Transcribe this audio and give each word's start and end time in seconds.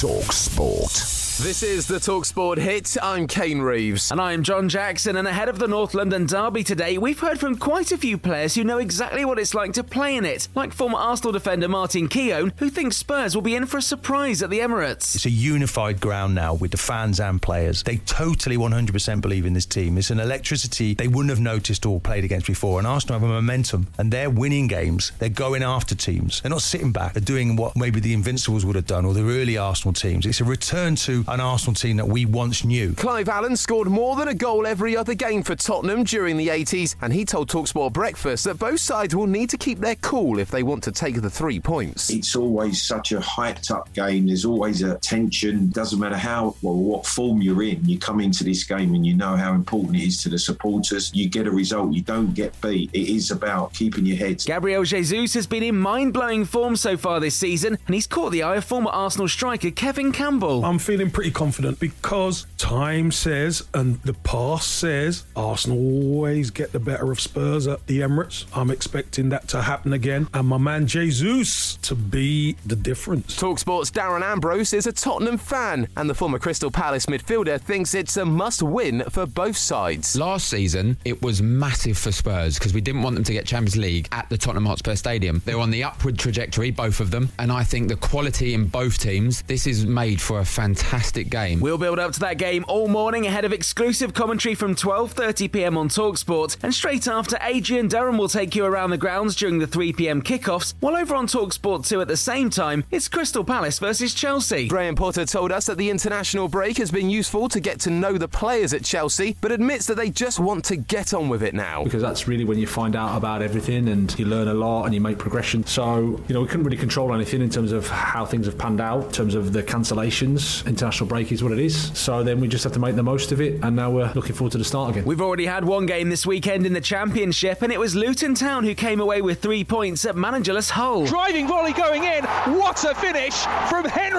Talk 0.00 0.32
Sport. 0.32 1.27
This 1.40 1.62
is 1.62 1.86
the 1.86 2.00
Talksport 2.00 2.58
hit. 2.58 2.96
I'm 3.00 3.28
Kane 3.28 3.60
Reeves. 3.60 4.10
And 4.10 4.20
I'm 4.20 4.42
John 4.42 4.68
Jackson. 4.68 5.14
And 5.14 5.28
ahead 5.28 5.48
of 5.48 5.60
the 5.60 5.68
North 5.68 5.94
London 5.94 6.26
Derby 6.26 6.64
today, 6.64 6.98
we've 6.98 7.20
heard 7.20 7.38
from 7.38 7.56
quite 7.56 7.92
a 7.92 7.96
few 7.96 8.18
players 8.18 8.56
who 8.56 8.64
know 8.64 8.78
exactly 8.78 9.24
what 9.24 9.38
it's 9.38 9.54
like 9.54 9.72
to 9.74 9.84
play 9.84 10.16
in 10.16 10.24
it, 10.24 10.48
like 10.56 10.72
former 10.72 10.98
Arsenal 10.98 11.30
defender 11.30 11.68
Martin 11.68 12.08
Keown, 12.08 12.52
who 12.56 12.68
thinks 12.68 12.96
Spurs 12.96 13.36
will 13.36 13.42
be 13.42 13.54
in 13.54 13.66
for 13.66 13.78
a 13.78 13.82
surprise 13.82 14.42
at 14.42 14.50
the 14.50 14.58
Emirates. 14.58 15.14
It's 15.14 15.26
a 15.26 15.30
unified 15.30 16.00
ground 16.00 16.34
now 16.34 16.54
with 16.54 16.72
the 16.72 16.76
fans 16.76 17.20
and 17.20 17.40
players. 17.40 17.84
They 17.84 17.98
totally 17.98 18.56
100% 18.56 19.20
believe 19.20 19.46
in 19.46 19.52
this 19.52 19.66
team. 19.66 19.96
It's 19.96 20.10
an 20.10 20.18
electricity 20.18 20.94
they 20.94 21.06
wouldn't 21.06 21.30
have 21.30 21.40
noticed 21.40 21.86
or 21.86 22.00
played 22.00 22.24
against 22.24 22.48
before. 22.48 22.80
And 22.80 22.86
Arsenal 22.86 23.20
have 23.20 23.30
a 23.30 23.32
momentum, 23.32 23.86
and 23.96 24.12
they're 24.12 24.28
winning 24.28 24.66
games. 24.66 25.12
They're 25.20 25.28
going 25.28 25.62
after 25.62 25.94
teams. 25.94 26.40
They're 26.40 26.50
not 26.50 26.62
sitting 26.62 26.90
back. 26.90 27.12
They're 27.12 27.20
doing 27.20 27.54
what 27.54 27.76
maybe 27.76 28.00
the 28.00 28.12
Invincibles 28.12 28.66
would 28.66 28.74
have 28.74 28.86
done 28.86 29.04
or 29.04 29.14
the 29.14 29.22
early 29.22 29.56
Arsenal 29.56 29.92
teams. 29.92 30.26
It's 30.26 30.40
a 30.40 30.44
return 30.44 30.96
to 30.96 31.24
an 31.32 31.40
Arsenal 31.40 31.74
team 31.74 31.96
that 31.96 32.08
we 32.08 32.26
once 32.26 32.64
knew. 32.64 32.94
Clive 32.94 33.28
Allen 33.28 33.56
scored 33.56 33.88
more 33.88 34.16
than 34.16 34.28
a 34.28 34.34
goal 34.34 34.66
every 34.66 34.96
other 34.96 35.14
game 35.14 35.42
for 35.42 35.54
Tottenham 35.54 36.04
during 36.04 36.36
the 36.36 36.48
80s, 36.48 36.96
and 37.02 37.12
he 37.12 37.24
told 37.24 37.48
Talksport 37.48 37.92
Breakfast 37.92 38.44
that 38.44 38.58
both 38.58 38.80
sides 38.80 39.14
will 39.14 39.26
need 39.26 39.50
to 39.50 39.58
keep 39.58 39.78
their 39.78 39.96
cool 39.96 40.38
if 40.38 40.50
they 40.50 40.62
want 40.62 40.82
to 40.84 40.92
take 40.92 41.20
the 41.20 41.30
three 41.30 41.60
points. 41.60 42.10
It's 42.10 42.36
always 42.36 42.82
such 42.82 43.12
a 43.12 43.18
hyped 43.18 43.70
up 43.70 43.92
game. 43.92 44.26
There's 44.26 44.44
always 44.44 44.82
a 44.82 44.98
tension. 44.98 45.70
Doesn't 45.70 45.98
matter 45.98 46.16
how 46.16 46.56
well 46.62 46.76
what 46.76 47.06
form 47.06 47.42
you're 47.42 47.62
in. 47.62 47.84
You 47.84 47.98
come 47.98 48.20
into 48.20 48.44
this 48.44 48.64
game 48.64 48.94
and 48.94 49.06
you 49.06 49.14
know 49.14 49.36
how 49.36 49.54
important 49.54 49.96
it 49.96 50.02
is 50.02 50.22
to 50.22 50.28
the 50.28 50.38
supporters. 50.38 51.10
You 51.14 51.28
get 51.28 51.46
a 51.46 51.50
result. 51.50 51.92
You 51.92 52.02
don't 52.02 52.34
get 52.34 52.58
beat. 52.60 52.90
It 52.92 53.08
is 53.08 53.30
about 53.30 53.74
keeping 53.74 54.06
your 54.06 54.16
heads. 54.16 54.44
Gabriel 54.44 54.84
Jesus 54.84 55.34
has 55.34 55.46
been 55.46 55.62
in 55.62 55.76
mind 55.76 56.12
blowing 56.12 56.44
form 56.44 56.76
so 56.76 56.96
far 56.96 57.20
this 57.20 57.34
season, 57.34 57.78
and 57.86 57.94
he's 57.94 58.06
caught 58.06 58.32
the 58.32 58.42
eye 58.42 58.56
of 58.56 58.64
former 58.64 58.90
Arsenal 58.90 59.28
striker 59.28 59.70
Kevin 59.70 60.12
Campbell. 60.12 60.64
I'm 60.64 60.78
feeling 60.78 61.10
pretty 61.18 61.30
confident 61.32 61.80
because 61.80 62.46
time 62.58 63.10
says 63.10 63.66
and 63.74 64.00
the 64.02 64.12
past 64.12 64.78
says 64.78 65.24
Arsenal 65.34 65.76
always 65.76 66.48
get 66.48 66.70
the 66.70 66.78
better 66.78 67.10
of 67.10 67.20
Spurs 67.20 67.66
at 67.66 67.84
the 67.88 67.98
Emirates. 68.02 68.44
I'm 68.54 68.70
expecting 68.70 69.28
that 69.30 69.48
to 69.48 69.62
happen 69.62 69.92
again, 69.94 70.28
and 70.32 70.46
my 70.46 70.58
man 70.58 70.86
Jesus 70.86 71.74
to 71.82 71.96
be 71.96 72.54
the 72.66 72.76
difference. 72.76 73.36
Talksport's 73.36 73.90
Darren 73.90 74.22
Ambrose 74.22 74.72
is 74.72 74.86
a 74.86 74.92
Tottenham 74.92 75.38
fan, 75.38 75.88
and 75.96 76.08
the 76.08 76.14
former 76.14 76.38
Crystal 76.38 76.70
Palace 76.70 77.06
midfielder 77.06 77.60
thinks 77.60 77.94
it's 77.94 78.16
a 78.16 78.24
must 78.24 78.62
win 78.62 79.02
for 79.10 79.26
both 79.26 79.56
sides. 79.56 80.14
Last 80.14 80.46
season, 80.46 80.96
it 81.04 81.20
was 81.20 81.42
massive 81.42 81.98
for 81.98 82.12
Spurs 82.12 82.60
because 82.60 82.72
we 82.72 82.80
didn't 82.80 83.02
want 83.02 83.16
them 83.16 83.24
to 83.24 83.32
get 83.32 83.44
Champions 83.44 83.76
League 83.76 84.06
at 84.12 84.28
the 84.28 84.38
Tottenham 84.38 84.66
Hotspur 84.66 84.94
Stadium. 84.94 85.42
They're 85.44 85.58
on 85.58 85.72
the 85.72 85.82
upward 85.82 86.16
trajectory, 86.16 86.70
both 86.70 87.00
of 87.00 87.10
them, 87.10 87.28
and 87.40 87.50
I 87.50 87.64
think 87.64 87.88
the 87.88 87.96
quality 87.96 88.54
in 88.54 88.66
both 88.66 89.00
teams, 89.00 89.42
this 89.48 89.66
is 89.66 89.84
made 89.84 90.20
for 90.20 90.38
a 90.38 90.44
fantastic 90.44 91.07
game 91.12 91.48
game. 91.48 91.60
We'll 91.60 91.78
build 91.78 91.98
up 91.98 92.12
to 92.12 92.20
that 92.20 92.38
game 92.38 92.64
all 92.68 92.88
morning 92.88 93.26
ahead 93.26 93.44
of 93.44 93.52
exclusive 93.52 94.14
commentary 94.14 94.54
from 94.54 94.74
12:30 94.74 95.52
p.m. 95.52 95.76
on 95.76 95.88
Talksport, 95.88 96.56
and 96.62 96.74
straight 96.74 97.06
after 97.06 97.38
Adrian 97.42 97.88
Durham 97.88 98.18
will 98.18 98.28
take 98.28 98.54
you 98.54 98.64
around 98.64 98.90
the 98.90 98.98
grounds 98.98 99.36
during 99.36 99.58
the 99.58 99.66
3 99.66 99.92
p.m. 99.92 100.22
kickoffs. 100.22 100.74
While 100.80 100.96
over 100.96 101.14
on 101.14 101.26
Talksport 101.26 101.86
2 101.86 102.00
at 102.00 102.08
the 102.08 102.16
same 102.16 102.50
time, 102.50 102.84
it's 102.90 103.08
Crystal 103.08 103.44
Palace 103.44 103.78
versus 103.78 104.14
Chelsea. 104.14 104.68
Graham 104.68 104.96
Potter 104.96 105.24
told 105.24 105.52
us 105.52 105.66
that 105.66 105.78
the 105.78 105.90
international 105.90 106.48
break 106.48 106.78
has 106.78 106.90
been 106.90 107.10
useful 107.10 107.48
to 107.48 107.60
get 107.60 107.80
to 107.80 107.90
know 107.90 108.18
the 108.18 108.28
players 108.28 108.72
at 108.74 108.84
Chelsea, 108.84 109.36
but 109.40 109.52
admits 109.52 109.86
that 109.86 109.96
they 109.96 110.10
just 110.10 110.40
want 110.40 110.64
to 110.66 110.76
get 110.76 111.14
on 111.14 111.28
with 111.28 111.42
it 111.42 111.54
now. 111.54 111.84
Because 111.84 112.02
that's 112.02 112.26
really 112.26 112.44
when 112.44 112.58
you 112.58 112.66
find 112.66 112.96
out 112.96 113.16
about 113.16 113.42
everything 113.42 113.88
and 113.88 114.16
you 114.18 114.26
learn 114.26 114.48
a 114.48 114.54
lot 114.54 114.84
and 114.84 114.94
you 114.94 115.00
make 115.00 115.18
progression. 115.18 115.64
So, 115.66 116.20
you 116.28 116.34
know, 116.34 116.40
we 116.40 116.48
couldn't 116.48 116.64
really 116.64 116.76
control 116.76 117.14
anything 117.14 117.42
in 117.42 117.50
terms 117.50 117.72
of 117.72 117.88
how 117.88 118.24
things 118.24 118.46
have 118.46 118.58
panned 118.58 118.80
out, 118.80 119.04
in 119.04 119.12
terms 119.12 119.34
of 119.34 119.52
the 119.52 119.62
cancellations. 119.62 120.66
International 120.66 120.97
break 121.06 121.32
is 121.32 121.42
what 121.42 121.52
it 121.52 121.58
is. 121.58 121.96
So 121.98 122.22
then 122.22 122.40
we 122.40 122.48
just 122.48 122.64
have 122.64 122.72
to 122.74 122.78
make 122.78 122.96
the 122.96 123.02
most 123.02 123.32
of 123.32 123.40
it, 123.40 123.62
and 123.62 123.76
now 123.76 123.90
we're 123.90 124.12
looking 124.14 124.34
forward 124.34 124.52
to 124.52 124.58
the 124.58 124.64
start 124.64 124.90
again. 124.90 125.04
We've 125.04 125.20
already 125.20 125.46
had 125.46 125.64
one 125.64 125.86
game 125.86 126.08
this 126.10 126.26
weekend 126.26 126.66
in 126.66 126.72
the 126.72 126.80
Championship, 126.80 127.62
and 127.62 127.72
it 127.72 127.78
was 127.78 127.94
Luton 127.94 128.34
Town 128.34 128.64
who 128.64 128.74
came 128.74 129.00
away 129.00 129.22
with 129.22 129.40
three 129.40 129.64
points 129.64 130.04
at 130.04 130.16
managerless 130.16 130.70
Hull. 130.70 131.06
Driving 131.06 131.46
volley 131.46 131.72
going 131.72 132.04
in. 132.04 132.24
What 132.58 132.84
a 132.84 132.94
finish 132.94 133.34
from 133.68 133.84
Henry 133.84 134.17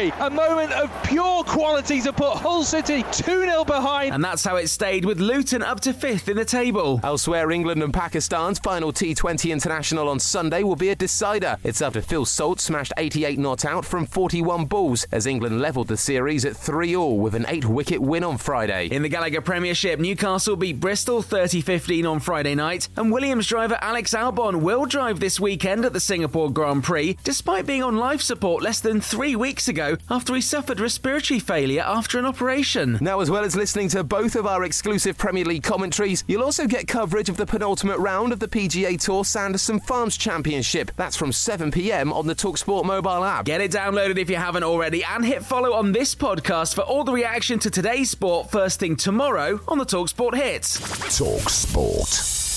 Lansbury. 0.00 0.26
A 0.26 0.30
moment 0.30 0.72
of 0.72 0.90
pure 1.04 1.44
quality 1.44 2.00
to 2.02 2.12
put 2.12 2.36
Hull 2.36 2.64
City 2.64 3.02
2 3.12 3.22
0 3.22 3.64
behind. 3.64 4.14
And 4.14 4.24
that's 4.24 4.44
how 4.44 4.56
it 4.56 4.68
stayed 4.68 5.04
with 5.04 5.20
Luton 5.20 5.62
up 5.62 5.80
to 5.80 5.92
fifth 5.92 6.28
in 6.28 6.36
the 6.36 6.44
table. 6.44 7.00
Elsewhere, 7.02 7.50
England 7.50 7.82
and 7.82 7.92
Pakistan's 7.92 8.58
final 8.58 8.92
T20 8.92 9.50
international 9.50 10.08
on 10.08 10.18
Sunday 10.18 10.62
will 10.62 10.76
be 10.76 10.90
a 10.90 10.96
decider. 10.96 11.56
It's 11.64 11.82
after 11.82 12.00
Phil 12.00 12.24
Salt 12.24 12.60
smashed 12.60 12.92
88 12.96 13.38
not 13.38 13.64
out 13.64 13.84
from 13.84 14.06
41 14.06 14.66
balls 14.66 15.06
as 15.12 15.26
England 15.26 15.60
levelled 15.60 15.88
the 15.88 15.96
series 15.96 16.44
at 16.44 16.56
3 16.56 16.96
all 16.96 17.18
with 17.18 17.34
an 17.34 17.46
8 17.48 17.66
wicket 17.66 18.00
win 18.00 18.24
on 18.24 18.38
Friday. 18.38 18.86
In 18.86 19.02
the 19.02 19.08
Gallagher 19.08 19.40
Premiership, 19.40 20.00
Newcastle 20.00 20.56
beat 20.56 20.80
Bristol 20.80 21.22
30 21.22 21.60
15 21.60 22.06
on 22.06 22.20
Friday 22.20 22.54
night, 22.54 22.88
and 22.96 23.12
Williams 23.12 23.46
driver 23.46 23.78
Alex 23.80 24.14
Albon 24.14 24.62
will 24.62 24.86
drive 24.86 25.20
this 25.20 25.40
weekend 25.40 25.84
at 25.84 25.92
the 25.92 26.00
Singapore 26.00 26.50
Grand 26.50 26.84
Prix, 26.84 27.16
despite 27.24 27.66
being 27.66 27.82
on 27.82 27.96
life 27.96 28.20
support 28.20 28.62
less 28.62 28.80
than 28.80 29.00
three 29.00 29.36
weeks 29.36 29.68
ago 29.90 30.02
after 30.10 30.34
he 30.34 30.40
suffered 30.40 30.80
respiratory 30.80 31.40
failure 31.40 31.82
after 31.82 32.18
an 32.18 32.26
operation. 32.26 32.98
Now, 33.00 33.20
as 33.20 33.30
well 33.30 33.44
as 33.44 33.56
listening 33.56 33.88
to 33.90 34.04
both 34.04 34.36
of 34.36 34.46
our 34.46 34.64
exclusive 34.64 35.16
Premier 35.18 35.44
League 35.44 35.62
commentaries, 35.62 36.24
you'll 36.26 36.42
also 36.42 36.66
get 36.66 36.88
coverage 36.88 37.28
of 37.28 37.36
the 37.36 37.46
penultimate 37.46 37.98
round 37.98 38.32
of 38.32 38.40
the 38.40 38.48
PGA 38.48 38.98
Tour 39.00 39.24
Sanderson 39.24 39.80
Farms 39.80 40.16
Championship. 40.16 40.90
That's 40.96 41.16
from 41.16 41.32
7 41.32 41.70
pm 41.70 42.12
on 42.12 42.26
the 42.26 42.34
Talksport 42.34 42.84
mobile 42.84 43.24
app. 43.24 43.44
Get 43.44 43.60
it 43.60 43.70
downloaded 43.70 44.18
if 44.18 44.30
you 44.30 44.36
haven't 44.36 44.64
already, 44.64 45.04
and 45.04 45.24
hit 45.24 45.44
follow 45.44 45.72
on 45.74 45.92
this 45.92 46.14
podcast 46.14 46.74
for 46.74 46.82
all 46.82 47.04
the 47.04 47.12
reaction 47.12 47.58
to 47.60 47.70
today's 47.70 48.10
sport 48.10 48.50
first 48.50 48.80
thing 48.80 48.96
tomorrow 48.96 49.60
on 49.68 49.78
the 49.78 49.86
Talksport 49.86 50.34
Hits. 50.34 50.78
Talksport. 50.80 52.49